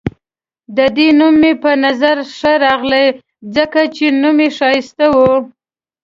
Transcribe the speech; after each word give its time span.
د 0.77 0.79
ده 0.95 1.07
نوم 1.19 1.35
مې 1.41 1.51
په 1.63 1.71
نظر 1.85 2.17
ښه 2.37 2.53
راغلی، 2.65 3.07
ځکه 3.55 3.81
چې 3.95 4.05
نوم 4.21 4.37
يې 4.43 4.49
ښایسته 4.57 5.05
وو. 5.15 5.33